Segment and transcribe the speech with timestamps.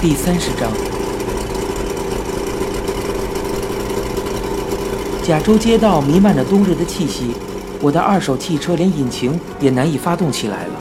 [0.00, 0.70] 第三十章。
[5.24, 7.32] 甲州街道弥漫着冬日的气息，
[7.82, 10.74] 我的二手汽车连引擎也难以发动起来了。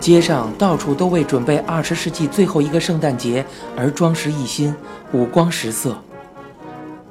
[0.00, 3.44] 街上到处都为准备二十世纪最后一个圣诞节
[3.76, 4.74] 而装饰一新，
[5.12, 5.98] 五光十色。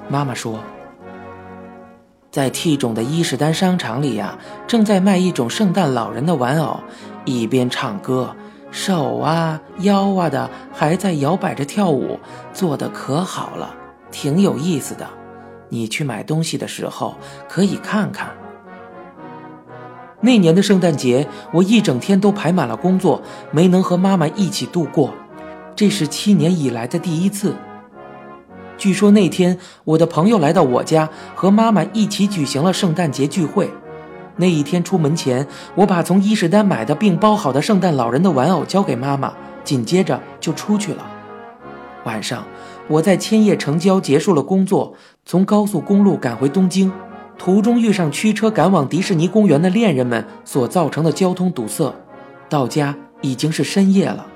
[0.09, 0.59] 妈妈说，
[2.31, 6.79] 在 T 种的伊势丹商场里呀，正在卖一种圣诞老人的玩偶，
[7.25, 8.35] 一边唱歌，
[8.73, 12.19] 手啊腰啊的还在摇摆着跳舞，
[12.51, 13.75] 做的可好了，
[14.11, 15.07] 挺有意思的。
[15.69, 17.15] 你去买东西的时候
[17.47, 18.31] 可以看看。
[20.21, 25.13] 那年的圣诞节，我一整天都排满了工作，没能和妈妈一起度过，
[25.75, 27.55] 这是七年以来的第一次。
[28.75, 33.69] 据说那天我的朋友来到我家，和妈妈一起举行了圣诞节聚会。
[34.35, 39.33] 那一天出门前，我把从伊势丹买的并包好的圣诞老人的玩偶交给妈妈，
[39.63, 41.05] 紧接着就出去了。
[42.05, 42.43] 晚上。
[42.89, 44.93] 我在千叶城郊结束了工作，
[45.25, 46.91] 从高速公路赶回东京，
[47.37, 51.95] 途中遇上驱车赶往迪士尼公园的恋人们所造成的交通堵塞，
[52.49, 54.27] 到家已经是深夜了。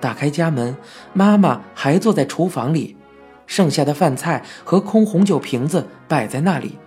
[0.00, 0.74] 打开家门，
[1.12, 2.96] 妈妈还坐在厨房里，
[3.46, 6.78] 剩下的饭菜和空红酒瓶子摆在那里，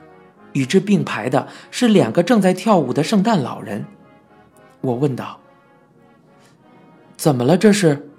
[0.53, 3.85] 与之并排的是两个正在跳舞的圣诞老人。
[4.81, 5.39] 我问道
[7.17, 7.57] ：“怎么了？
[7.57, 8.09] 这是？”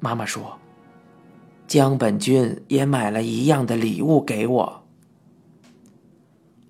[0.00, 0.58] 妈妈说。
[1.66, 4.84] 江本君也买了一样的礼物给我，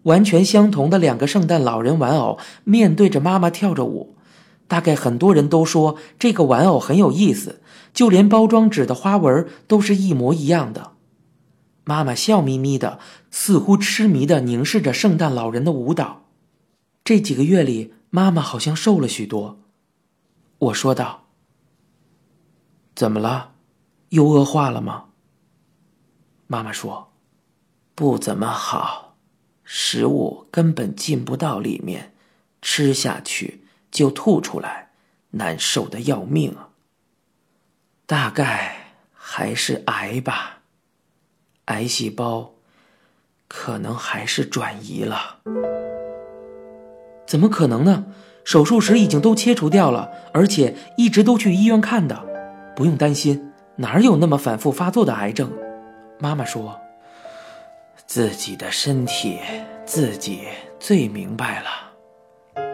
[0.02, 4.16] 完全相同的两个圣诞老人玩偶面对着妈妈跳着舞。
[4.66, 7.62] 大概很多人都说这个玩偶很有意思，
[7.94, 10.90] 就连包装纸的花纹都是一模一样的。
[11.88, 13.00] 妈妈笑眯眯的，
[13.30, 16.26] 似乎痴迷的凝视着圣诞老人的舞蹈。
[17.02, 19.58] 这几个月里，妈妈好像瘦了许多。
[20.58, 21.28] 我说道
[22.94, 23.54] ：“怎么了？”
[24.10, 25.06] 又恶化了吗？
[26.46, 27.10] 妈妈说
[27.96, 29.16] ：“不怎么好，
[29.64, 32.12] 食物根本进不到里面，
[32.60, 34.90] 吃下去就吐出来，
[35.30, 36.54] 难受的要命。
[38.04, 40.57] 大概还是癌吧，
[41.68, 42.54] 癌细胞
[43.46, 45.36] 可能还是转移了。
[47.26, 48.06] 怎么可能呢？
[48.42, 52.18] 手术时已经都切除掉了，而且一直都去医院看的，
[52.74, 55.52] 不用担心。”哪有那么反复发作的癌症？
[56.18, 56.80] 妈妈说
[58.06, 59.38] ：“自己的身体
[59.84, 60.40] 自己
[60.80, 62.64] 最明白了。”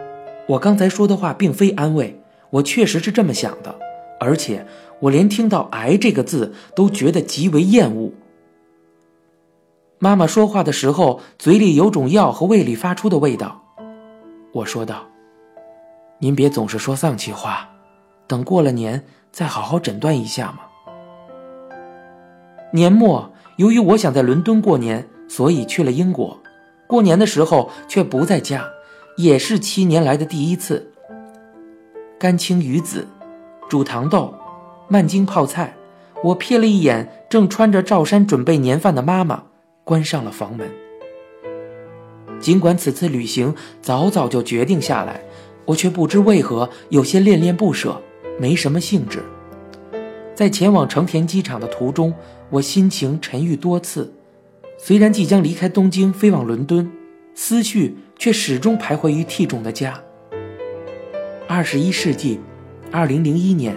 [0.47, 3.75] 我刚才说的话并非安慰，我确实是这么想的，
[4.21, 4.65] 而且
[5.00, 8.12] 我连听到“癌”这个字都觉得极为厌恶。
[10.04, 13.62] 妈妈说话的时候，嘴里有种药和胃里发出的味道。
[14.53, 15.06] 我说道
[16.20, 17.66] ：“您别总是说丧气话，
[18.26, 20.59] 等过了年再好好诊断一下嘛。”
[22.70, 26.38] 年末，由于我想在伦敦过年，所以去了英国。
[26.87, 28.62] 过年的时候却不在家，
[29.16, 30.93] 也是七年来的第一次。
[32.19, 33.09] 干青鱼子，
[33.70, 34.34] 煮糖豆，
[34.87, 35.75] 慢筋泡菜。
[36.22, 39.44] 我瞥了一眼正穿着罩衫准备年饭的妈妈，
[39.84, 40.69] 关上了房门。
[42.41, 45.22] 尽管此次旅行早早就决定下来，
[45.67, 48.03] 我却不知为何有些恋恋不舍，
[48.41, 49.23] 没什么兴致。
[50.34, 52.12] 在前往成田机场的途中。
[52.50, 54.12] 我心情沉郁多次，
[54.78, 56.89] 虽然即将离开东京飞往伦敦，
[57.34, 60.00] 思绪却始终徘徊于 T 种的家。
[61.49, 62.39] 二十一世纪，
[62.93, 63.75] 二零零一年，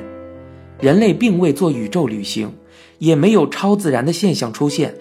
[0.80, 2.54] 人类并未做宇宙旅行，
[3.00, 4.94] 也没有超自然的现象出现。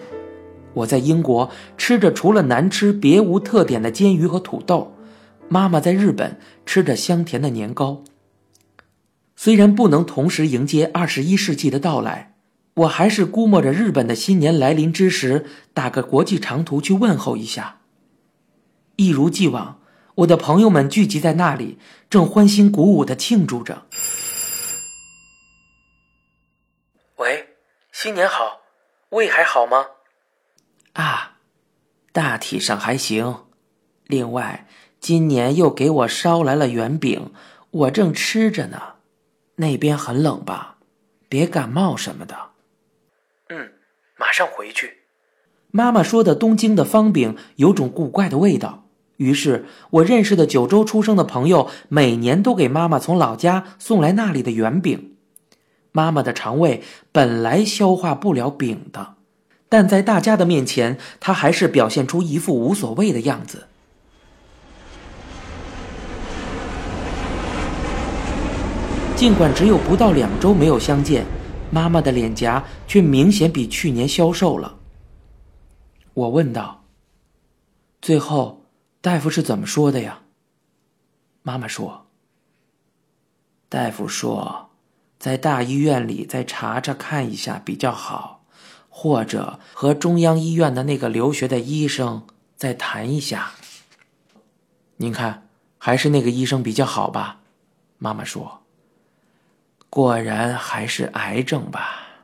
[0.77, 4.95] 我在英国吃着除了难吃别无特点的煎鱼和土豆，
[5.49, 8.03] 妈妈在日本吃着香甜的年糕。
[9.35, 12.33] 虽然不能同时迎接二十一世纪的到来。
[12.77, 17.79] 我还是估摸着日本的新年来临之时，打个国际长途去问候一下。
[18.97, 19.79] 一如既往，
[20.13, 23.87] 我的朋友们聚集在那里，正欢欣鼓舞的庆祝着。
[27.15, 27.47] 喂，
[27.91, 28.61] 新年好，
[29.09, 29.96] 胃还好吗？
[30.97, 31.37] 啊，
[32.11, 33.43] 大体上还行。
[34.07, 34.67] 另外，
[34.99, 37.31] 今年又给我捎来了圆饼，
[37.69, 38.81] 我正吃着呢。
[39.57, 40.77] 那边很冷吧？
[41.29, 42.35] 别感冒什么的。
[43.49, 43.73] 嗯，
[44.17, 45.03] 马上回去。
[45.69, 55.15] 妈妈说的东京的方饼有种古怪的味道，于是我认识的九州出生的朋友每年都给妈妈从老家送来那里的圆饼。
[55.91, 59.16] 妈妈的肠胃本来消化不了饼的，
[59.69, 63.67] 但在大家的面前，他还是表现出一副无所谓的样子。
[69.15, 71.25] 尽管只有不到两周没有相见。
[71.69, 74.77] 妈妈的脸颊却明显比去年消瘦了。
[76.13, 76.85] 我问道
[78.01, 78.63] ：“最后，
[79.01, 80.21] 大夫是怎么说的呀？”
[81.43, 82.07] 妈妈说
[83.67, 84.69] ：“大夫说，
[85.19, 88.36] 在大医院里再查查看一下比较好，
[88.99, 92.23] 或者和中央医院的那个留学的医生
[92.55, 93.51] 再谈一下。”
[94.97, 95.47] 您看，
[95.77, 97.41] 还是那个医生比较好吧？
[97.99, 98.63] 妈妈说。
[99.91, 102.23] 果然还是癌症吧。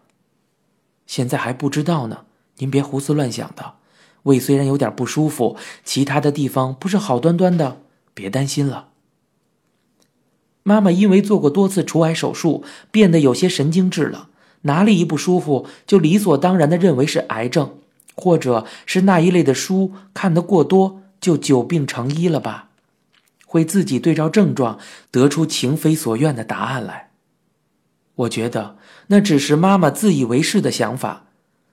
[1.05, 2.25] 现在还不知道呢，
[2.57, 3.75] 您别胡思乱想的。
[4.23, 7.83] 胃虽然有点不舒服，其他的地方不是好端端的，
[8.15, 8.89] 别担心了。
[10.63, 14.29] 妈妈因为做过多次除癌手术，变得有些神经质了，
[14.63, 17.77] 哪里一不舒服就理所当然的认为是癌症，
[18.15, 22.69] 或者是那一类的书看得过多，就久病成医了吧？
[23.45, 24.79] 会自己对照症状
[25.11, 27.11] 得出情非所愿的答案来。
[28.15, 28.77] 我觉得
[29.07, 31.25] 那只是妈妈自以为是的想法，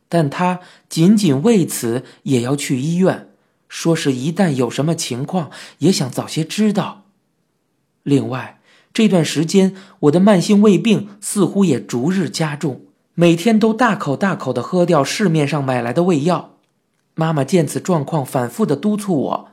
[0.08, 3.28] 但她仅仅为此也要去医院，
[3.68, 7.04] 说是一旦有什么情况也想早些知道。
[8.02, 8.59] 另外，
[8.92, 12.82] 这段时间我的慢性胃病似乎也逐日加重，
[13.14, 16.56] 每天都大口大口的喝掉市面上买来的胃药。
[17.14, 19.48] 妈妈见此状况，反复的督促我，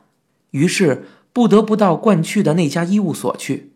[0.51, 3.73] 于是不得不到惯去的那家医务所去。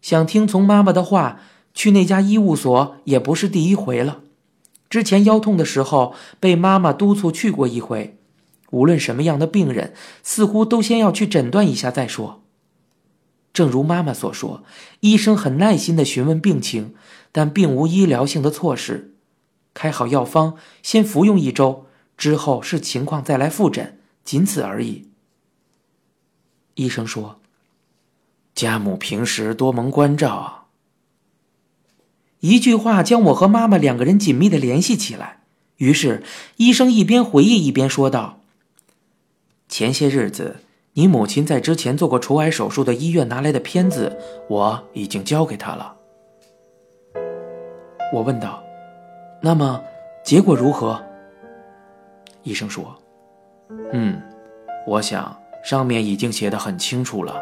[0.00, 1.40] 想听从妈妈的话。
[1.78, 4.20] 去那家医务所也不是第一回了，
[4.88, 8.16] 之前腰痛的时候被妈妈督促去过一回。
[8.70, 9.92] 无论什么样的病人，
[10.22, 12.40] 似乎都先要去诊断一下再说。
[13.56, 14.64] 正如妈妈所说，
[15.00, 16.94] 医生很耐心的询问病情，
[17.32, 19.14] 但并无医疗性的措施，
[19.72, 21.86] 开好药方，先服用一周，
[22.18, 25.08] 之后视情况再来复诊，仅此而已。
[26.74, 27.40] 医生说
[28.54, 30.66] ：“家母平时多蒙关照啊。”
[32.40, 35.44] 一句话将我和妈妈两个人紧密的联系起来。
[35.78, 36.22] 于是，
[36.58, 38.40] 医生一边回忆一边说道
[39.66, 40.56] ：“前些日子，
[40.98, 44.16] 你母亲在之前做过除癌手术的医院拿来的片子，
[44.48, 45.94] 我已经交给她了。”
[48.14, 48.62] 我问道
[49.42, 49.82] ：“那么，
[50.24, 50.98] 结果如何？”
[52.44, 52.96] 医生说
[53.92, 54.22] ：“嗯，
[54.86, 57.36] 我想上面已经写的很清楚了。”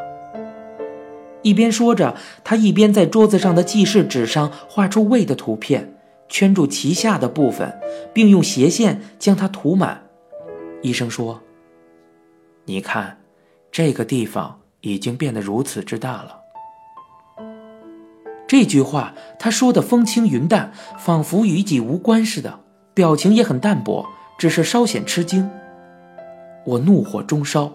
[1.43, 5.95] 一边说着，他一边在桌子上的记事纸上画出胃的图片，
[6.29, 7.79] 圈住脐下的部分，
[8.13, 10.09] 并用斜线将它涂满。
[10.83, 11.41] 医生说
[12.65, 13.19] ：“你看，
[13.77, 16.39] 这个地方已经变得如此之大了。”
[18.47, 22.61] 这句话他说的风轻云淡，仿佛与己无关似的，
[22.95, 24.07] 表情也很淡薄，
[24.39, 25.51] 只是稍显吃惊。
[26.65, 27.73] 我怒火中烧。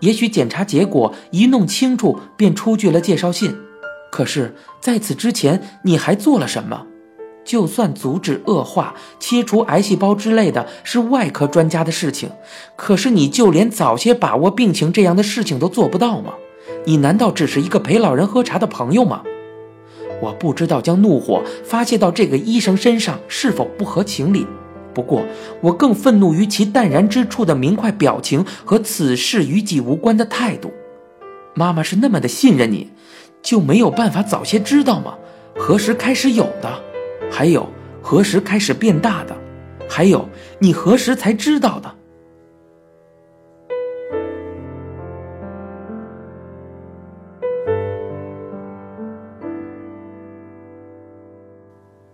[0.00, 3.56] 也许检查结果一弄清楚，便出具了介绍信。
[4.10, 6.84] 可是，在此之前，你还做了什么？
[7.48, 12.30] 就算阻止恶化、切除癌细胞之类的是外科专家的事情，
[12.76, 16.34] 可是你就连早些把握病情这样的事情都做不到吗？
[16.84, 19.22] 你难道只是一个陪老人喝茶的朋友吗？
[20.20, 24.46] 我不知道将怒火发泄到这个医生身上是否不合情理。
[24.92, 25.24] 不过，
[25.62, 30.70] 我更愤怒于其淡然之处的明快表情和此事与己无关的态度。
[31.54, 32.90] 妈妈是那么的信任你，
[33.40, 35.14] 就没有办法早些知道吗？
[35.56, 36.87] 何时开始有的？
[37.30, 37.68] 还有
[38.02, 39.36] 何时开始变大的？
[39.88, 41.94] 还有你何时才知道的？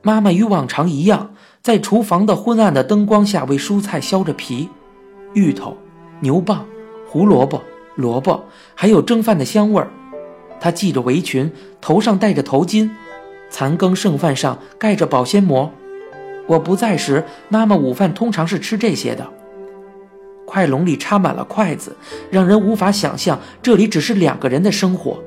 [0.02, 1.34] 妈妈与往常一样。
[1.62, 4.68] 在厨房的昏暗的灯光下，为蔬菜削着皮，
[5.32, 5.74] 芋头、
[6.20, 6.62] 牛蒡、
[7.08, 7.62] 胡萝卜、
[7.96, 8.44] 萝卜，
[8.74, 9.88] 还有蒸饭的香味儿。
[10.60, 12.90] 她系着围裙，头上戴着头巾，
[13.50, 15.72] 残羹剩饭上盖着保鲜膜。
[16.46, 19.26] 我不在时，妈妈午饭通常是吃这些的。
[20.46, 21.96] 筷笼里插满了筷子，
[22.30, 25.22] 让人无法想象这里只是两个人的生活。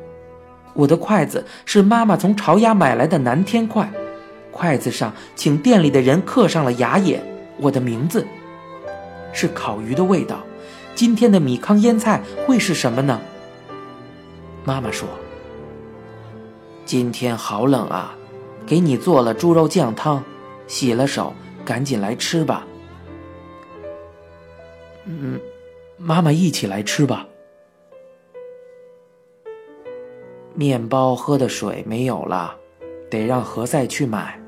[0.73, 3.89] 我的筷子是妈妈从朝鸭买来的南天筷。
[4.51, 7.21] 筷子上，请店里的人刻上了牙眼，
[7.57, 8.25] 我的名字，
[9.33, 10.43] 是烤鱼的味道。
[10.93, 13.19] 今天的米糠腌菜会是什么呢？
[14.63, 15.07] 妈妈说
[16.87, 18.15] ：“今天好冷啊，
[18.65, 20.23] 给你做了猪肉酱汤，
[20.67, 21.33] 洗了手，
[21.65, 22.65] 赶紧来吃吧。”
[25.03, 25.37] 嗯，
[25.97, 27.27] 妈妈一起来吃吧。
[30.55, 32.55] 面包喝的水没有了，
[33.11, 34.41] 得让何塞去买。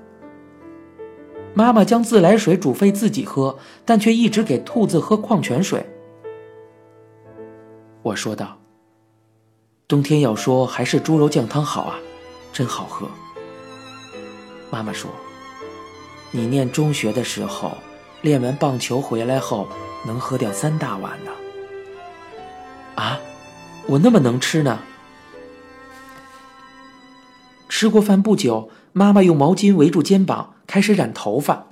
[1.53, 5.86] 妈妈将自来水煮沸自己喝，但却一直给兔子喝矿泉水。
[8.01, 8.58] 我说道
[9.89, 12.00] ：“冬天要说还是猪肉酱汤好啊，
[12.51, 13.10] 真好喝。”
[14.72, 15.10] 妈妈说
[16.32, 17.77] ：“你念中学的时候，
[18.22, 19.68] 练完棒球回来后
[20.06, 21.32] 能喝掉三大碗呢。
[22.96, 23.20] 啊，
[23.88, 24.79] 我那么能吃呢？
[27.68, 31.68] 吃过饭不久，妈妈用毛巾围住肩膀，开始染头发。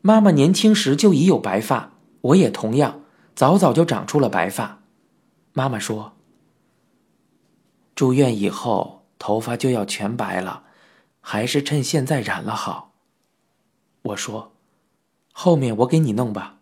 [0.00, 3.02] 妈妈年轻时就已有白发，我也同样，
[3.36, 4.80] 早早就长出了白发。
[5.52, 6.14] 妈妈说
[7.94, 10.64] ：“住院以后头发就要全白了，
[11.20, 12.90] 还是趁现在染了好。”
[14.02, 14.50] 我说
[15.30, 16.56] ：“后面我给你弄吧。”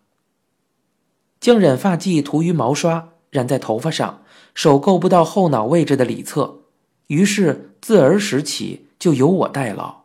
[1.41, 4.21] 将染发剂涂于毛刷，染在头发上，
[4.53, 6.59] 手够不到后脑位置的里侧，
[7.07, 10.01] 于是自儿时起就由我代劳。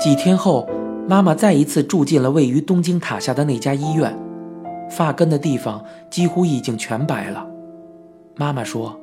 [0.00, 0.68] 几天后，
[1.08, 4.18] 妈妈再一次住进了位于东京塔下的那家医院，
[4.90, 7.51] 发根的地方几乎已经全白了。
[8.34, 8.98] 妈妈说：“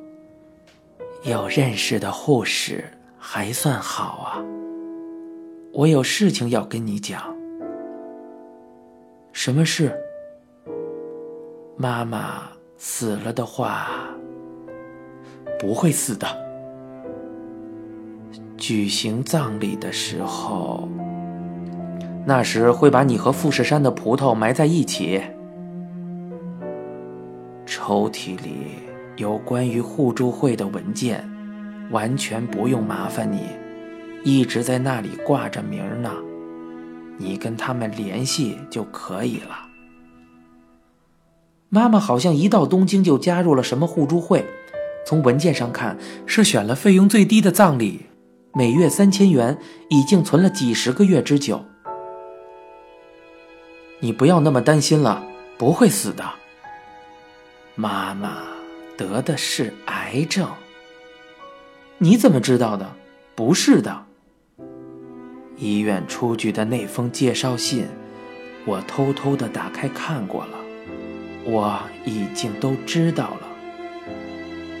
[1.24, 2.84] 有认识的护士
[3.18, 4.44] 还算好啊。”
[5.72, 7.22] 我有事情要跟你讲。
[9.32, 9.96] 什么事？
[11.76, 12.42] 妈妈
[12.76, 13.88] 死了的话，
[15.58, 16.26] 不会死的。
[18.58, 20.88] 举行葬礼的时候，
[22.26, 25.22] 那时会把你和富士山的葡萄埋在一起。
[27.64, 28.76] 抽屉里
[29.20, 31.30] 有关于互助会的文件，
[31.90, 33.50] 完全不用麻烦你。
[34.24, 36.10] 一直在那里挂着名呢，
[37.18, 39.68] 你跟他们联系就可以了。
[41.68, 44.42] 妈妈好像一到东京就加入了什么互助会，
[45.04, 48.06] 从文件上看是选了费用最低的葬礼，
[48.54, 49.58] 每月三千元，
[49.90, 51.62] 已经存了几十个月之久。
[54.00, 55.22] 你不要那么担心了，
[55.58, 56.24] 不会死的。
[57.74, 58.38] 妈妈
[59.00, 60.46] 得的是癌症，
[61.96, 62.94] 你怎么知道的？
[63.34, 64.04] 不是的。
[65.56, 67.86] 医院出具的那封介绍信，
[68.66, 70.58] 我偷偷的打开看过了，
[71.44, 73.48] 我已经都知道了。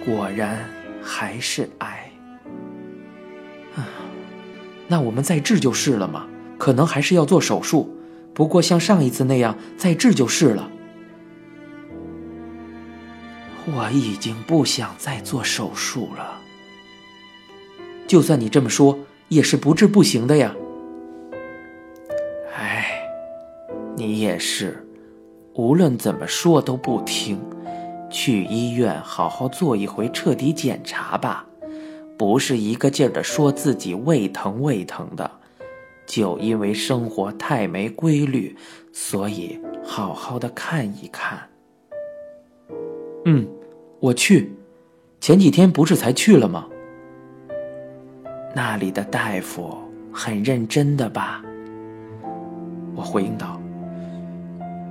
[0.04, 0.68] 果然
[1.02, 2.12] 还是癌。
[3.74, 3.88] 啊，
[4.86, 6.26] 那我们再治就是了嘛？
[6.58, 7.96] 可能还是要做手术，
[8.34, 10.70] 不过像上一次那样再治就是了。
[13.72, 16.40] 我已经不想再做手术了。
[18.06, 18.98] 就算你这么说，
[19.28, 20.54] 也是不治不行的呀。
[23.96, 24.82] 你也是，
[25.52, 27.38] 无论怎么说都不听。
[28.08, 31.46] 去医院好好做一回彻底检查吧，
[32.16, 35.30] 不是一个劲儿的说自己胃疼胃疼的，
[36.06, 38.56] 就因为生活太没规律，
[38.90, 41.38] 所以好好的看一看。
[43.26, 43.46] 嗯，
[44.00, 44.50] 我去，
[45.20, 46.66] 前几天不是才去了吗？
[48.54, 49.76] 那里的大夫
[50.10, 51.42] 很认真的吧？
[52.96, 53.60] 我回应道。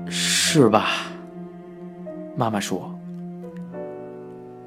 [0.08, 1.08] 是吧？
[2.36, 2.96] 妈妈说：“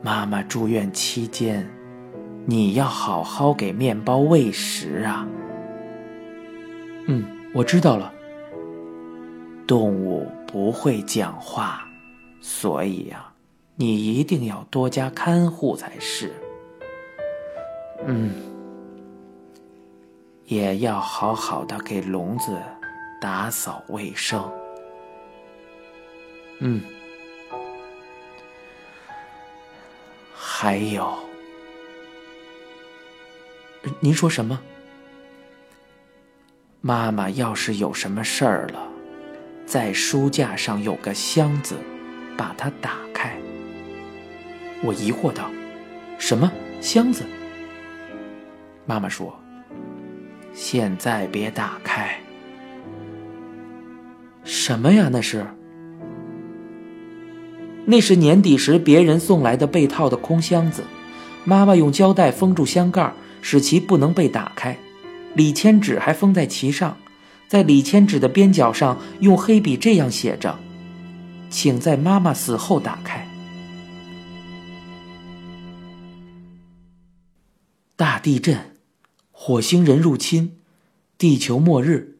[0.02, 1.66] 妈妈住院期间，
[2.44, 5.26] 你要好好给面包喂食啊。”
[7.06, 8.12] 嗯，我知道了。
[9.66, 11.84] 动物不会讲话，
[12.40, 13.31] 所以呀，
[13.74, 16.32] 你一定要多加看护才是。
[18.04, 18.32] 嗯，
[20.46, 22.56] 也要好好的给笼子
[23.20, 24.50] 打扫卫生。
[26.58, 26.80] 嗯，
[30.34, 31.12] 还有，
[34.00, 34.60] 您说什么？
[36.80, 38.88] 妈妈要是有什么事儿了，
[39.64, 41.76] 在书架上有个箱子，
[42.36, 43.36] 把它打开。
[44.82, 45.48] 我疑惑道
[46.18, 47.24] ：“什么箱子？”
[48.84, 49.38] 妈妈说
[50.52, 52.18] ：“现在别打开。”
[54.44, 55.08] 什么呀？
[55.10, 55.46] 那是？
[57.84, 60.84] 那是年底时别人送来的被套的空箱子，
[61.44, 64.76] 妈妈用胶带封住箱盖，使其不能被打开。
[65.34, 66.96] 礼签纸还封在其上，
[67.48, 70.58] 在礼签纸的边角上用黑笔这样写着
[71.48, 73.26] ：“请在妈妈死后打开。”
[78.02, 78.74] 大地震，
[79.30, 80.56] 火星人入侵，
[81.16, 82.16] 地球末日，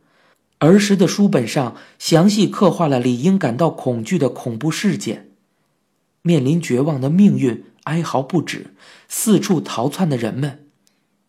[0.61, 5.33] 儿时的书本上详细刻画了理应感到恐惧的恐怖事件。
[6.23, 8.77] 面临绝望的命运，哀嚎不止，
[9.09, 10.69] 四处逃窜的人们，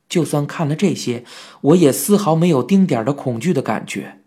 [0.07, 1.25] 就算看了这些，
[1.61, 4.19] 我也丝毫没有丁点儿的恐惧的感觉。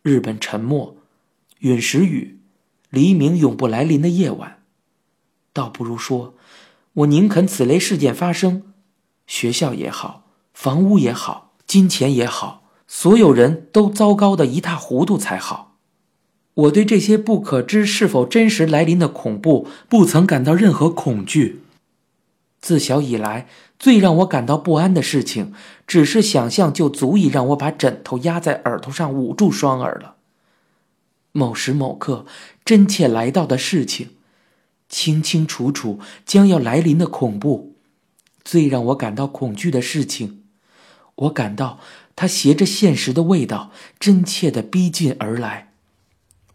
[0.00, 0.96] 日本沉没，
[1.58, 2.38] 陨石雨，
[2.88, 4.62] 黎明永不来临的夜晚，
[5.52, 6.34] 倒不如说，
[6.94, 8.72] 我宁肯此类事件发生，
[9.26, 15.76] 学校也好，房屋也好，金钱也好，所有人都糟糕的一塌糊涂才好。
[16.54, 21.62] 我对这些不可知是否真实来临的恐怖，不曾感到任何恐惧。
[22.60, 25.52] 自小以来，最让我感到不安的事情，
[25.86, 30.14] 只是想象就足以让我把枕头压在耳朵上捂住双耳了。
[31.32, 32.24] 某时某刻，
[32.64, 34.10] 真切来到的事情，
[34.88, 37.73] 清清楚楚将要来临的恐怖，
[38.44, 40.42] 最让我感到恐惧的事情，
[41.14, 41.80] 我感到
[42.14, 45.72] 它携着现实的味道，真切的逼近而来。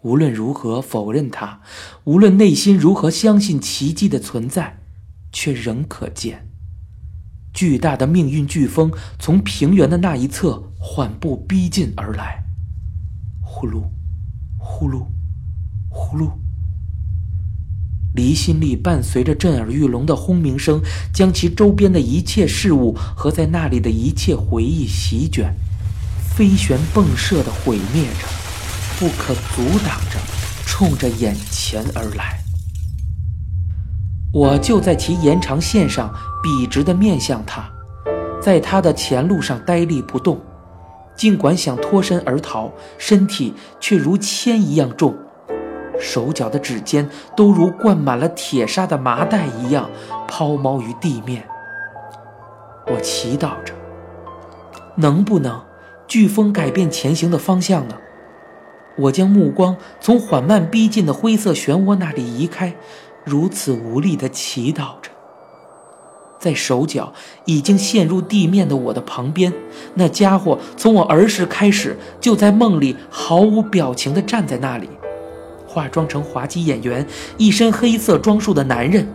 [0.01, 1.62] 无论如何否认它，
[2.05, 4.79] 无论内心如何相信奇迹的存在，
[5.31, 6.48] 却仍可见
[7.53, 12.46] 巨大的命运飓风从平原的那一侧缓步逼近而来。
[13.41, 13.84] 呼噜，
[14.58, 15.08] 呼噜，
[15.89, 16.31] 呼噜。
[18.16, 20.82] 离心力伴随着震耳欲聋的轰鸣声，
[21.13, 25.54] 将其周边的一切事物和在那里的一切回忆席卷，
[26.36, 28.28] 飞旋迸射的毁灭着。
[29.00, 30.20] 不可阻挡着，
[30.66, 32.39] 冲着眼前而来。
[34.34, 36.13] 我就在其延长线上，
[36.44, 37.70] 笔直地面向他，
[38.42, 40.39] 在他的前路上呆立不动。
[41.16, 45.16] 尽管想脱身而逃，身体却如铅一样重，
[46.00, 49.89] 手脚的指尖都如灌满了铁砂的麻袋一样
[50.27, 51.48] 抛锚于地面。
[52.88, 53.74] 我祈祷着，
[54.96, 55.62] 能不能
[56.08, 57.96] 飓风改变前行的方向呢？
[58.98, 62.75] 我将目光从缓慢逼近的灰色漩涡那里移开，
[63.24, 65.12] 如此无力地祈祷着。
[66.39, 67.13] 在手脚
[67.46, 69.53] 已经陷入地面的我的旁边，
[69.94, 74.89] 那家伙从我儿时开始就在梦里毫无表情地站在那里，
[75.70, 77.06] 化妆成滑稽演员、
[77.38, 79.08] 一身黑色装束的男人。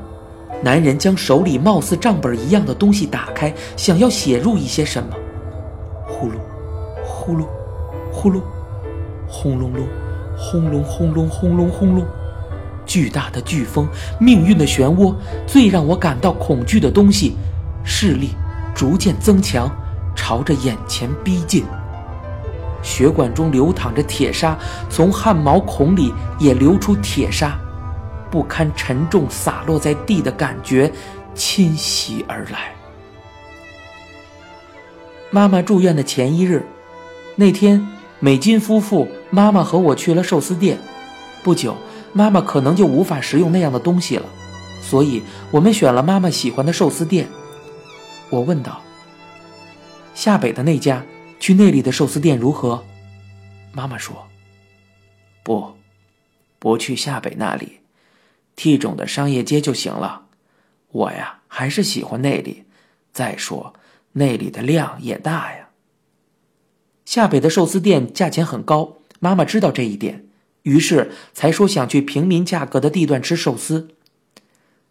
[0.62, 5.08] 男人将手里貌似账本一样的东西打开，想要写入一些什么。
[6.06, 6.34] 呼噜，
[7.04, 7.44] 呼噜，
[8.12, 8.40] 呼噜。
[9.26, 9.84] 轰隆隆，
[10.36, 12.04] 轰隆轰隆轰隆轰隆，
[12.86, 13.88] 巨大的飓风，
[14.20, 15.12] 命运的漩涡，
[15.44, 17.34] 最让我感到恐惧的东西，
[17.82, 18.30] 视力
[18.76, 19.68] 逐渐增强，
[20.14, 21.64] 朝着眼前逼近。
[22.84, 24.56] 血管中流淌着铁砂，
[24.88, 27.58] 从汗毛孔里也流出铁砂，
[28.30, 30.92] 不堪沉重洒落在地的感觉
[31.34, 32.72] 侵袭而来。
[35.30, 36.64] 妈妈住院的前一日，
[37.34, 37.84] 那天。
[38.20, 40.78] 美金夫妇、妈妈和我去了寿司店，
[41.42, 41.76] 不久，
[42.14, 44.24] 妈妈可能就无法食用那样的东西了，
[44.80, 47.28] 所以我们选了妈妈喜欢的寿司店。
[48.30, 48.80] 我问道
[50.14, 51.02] ：“下北的那家，
[51.44, 52.86] 去那里的寿司店如何？”
[53.70, 54.28] 妈妈说
[55.44, 55.74] ：“不，
[56.58, 57.80] 不去下北那里
[58.56, 60.24] ，T 种的商业街就行了。
[60.88, 62.64] 我呀，还是喜欢那里。
[63.12, 63.74] 再说，
[64.12, 65.68] 那里的量也大呀。”
[67.04, 70.24] 下北的寿司店价钱很高，妈妈知道这一点，
[70.62, 73.90] 于是才说想去平民价格的地段吃寿司。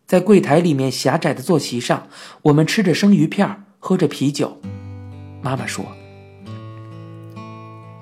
[0.06, 2.08] 在柜台里面狭窄的坐席上，
[2.44, 4.62] 我们吃着生鱼片，喝着啤酒。
[5.42, 5.84] 妈妈说：“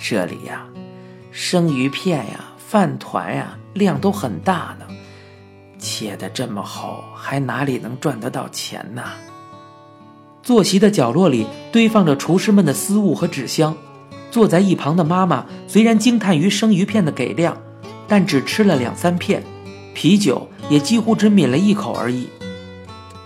[0.04, 0.66] 这里呀，
[1.32, 4.86] 生鱼片呀，饭团呀，量都很大呢，
[5.78, 9.04] 切的这么厚，还哪里能赚得到钱呢？”
[10.42, 13.78] 坐席的角落里堆放着厨师们的私物和纸箱。
[14.32, 17.56] 坐在一旁的妈妈虽然惊叹于生鱼片的给量，
[18.08, 19.44] 但只吃了两三片，
[19.94, 22.28] 啤酒也几乎只抿了一口而已。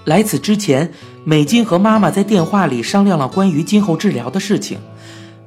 [0.03, 0.91] 来此之前，
[1.23, 4.77] 美金和妈妈在电话里商量了关于今后治疗的事情。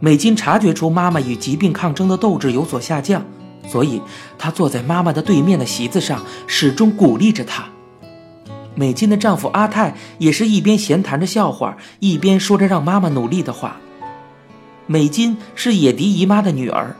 [0.01, 3.25] 美金察觉出妈妈与疾病抗争的斗志有所下降，
[3.67, 4.01] 所以
[4.39, 7.65] 她坐在妈妈的对面的席子上，始终鼓励着她。
[8.77, 13.77] 美金的丈夫阿泰也是一边闲谈着笑话，一边说着让妈妈努力的话。
[14.87, 16.95] 美金是野迪姨妈的女儿，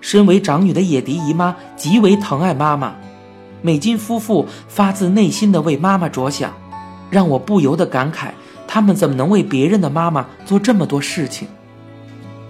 [0.00, 2.94] 身为长女的野迪姨妈极为疼爱妈妈。
[3.62, 6.54] 美金夫妇发自内心的为妈妈着想，
[7.10, 8.28] 让我不由得感慨：
[8.68, 11.48] 他们怎么能为别人的妈妈做这么多事情？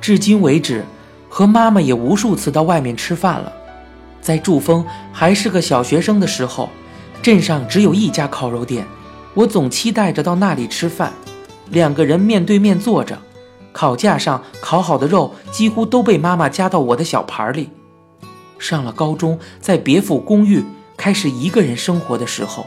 [0.04, 0.84] 至今为止，
[1.30, 3.50] 和妈妈也无数次到外面吃饭了。
[4.20, 6.68] 在祝峰还是个小学生的时候，
[7.22, 8.86] 镇上只有一家烤肉店，
[9.32, 11.10] 我总期待着到那里吃饭，
[11.70, 13.18] 两个人面对面坐着。
[13.72, 17.70] 烤架上烤好的肉几乎都被妈妈夹到我的小盘里。
[18.58, 20.62] 上了高中，在别府公寓
[20.98, 22.66] 开始一个人生活的时候，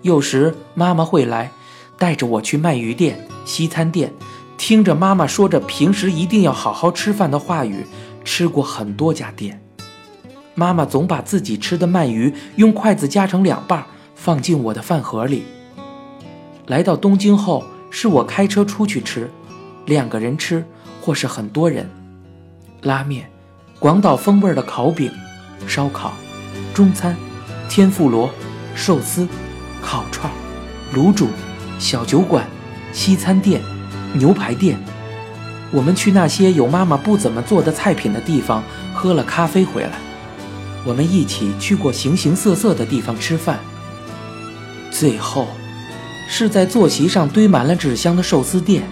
[0.00, 1.52] 有时妈妈会来，
[1.98, 4.14] 带着我去鳗鱼店、西餐店，
[4.60, 7.86] 听着妈妈说着平时一定要好好吃饭的话语，
[8.26, 9.58] 吃过很多家店。
[10.54, 13.82] 妈妈总把自己吃的鳗鱼用筷子夹成两半，
[14.14, 15.44] 放进我的饭盒里。
[16.66, 19.30] 来到东京后，是我开车出去吃。
[19.86, 20.62] 两个人吃，
[21.00, 21.90] 或是很多人。
[22.82, 23.30] 拉面、
[23.78, 25.10] 广岛风味的烤饼、
[25.66, 26.12] 烧烤、
[26.74, 27.16] 中餐、
[27.70, 28.28] 天妇罗、
[28.74, 29.26] 寿司、
[29.80, 30.30] 烤串、
[30.94, 31.28] 卤煮、
[31.78, 32.46] 小酒馆、
[32.92, 33.62] 西餐店、
[34.14, 34.78] 牛排店。
[35.72, 39.92] 我们去那些有妈妈不怎么做的菜品的地方喝了咖啡回来。
[40.84, 43.60] 我们一起去过形形色色的地方吃饭。
[44.90, 45.46] 最后，
[46.28, 48.82] 是在坐席上堆满了纸箱的寿司店。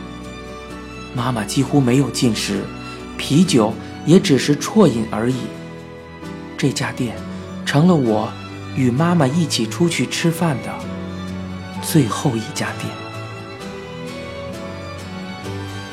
[1.14, 2.62] 妈妈几乎没有进食，
[3.16, 3.74] 啤酒
[4.06, 5.36] 也只是啜饮而已。
[6.56, 7.16] 这家店
[7.64, 8.28] 成了我
[8.76, 10.72] 与妈妈一起出去吃饭的
[11.82, 13.07] 最后一家店。